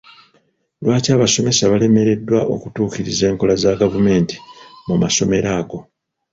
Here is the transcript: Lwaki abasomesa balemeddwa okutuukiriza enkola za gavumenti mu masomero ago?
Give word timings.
Lwaki 0.83 1.09
abasomesa 1.15 1.69
balemeddwa 1.71 2.39
okutuukiriza 2.55 3.23
enkola 3.31 3.53
za 3.63 3.71
gavumenti 3.81 4.35
mu 4.87 4.95
masomero 5.03 5.47
ago? 5.59 5.79